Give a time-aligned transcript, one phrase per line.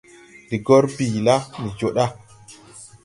[0.45, 2.05] Ndi gor bii la, ndi joo da.